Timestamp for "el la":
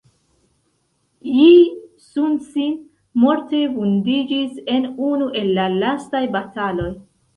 5.43-5.67